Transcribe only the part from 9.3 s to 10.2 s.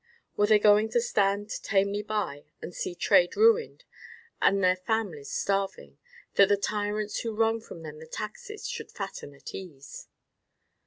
at ease?